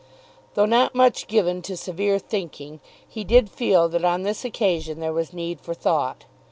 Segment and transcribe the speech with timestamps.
[0.55, 5.13] Though not much given to severe thinking, he did feel that on this occasion there
[5.13, 6.25] was need for thought.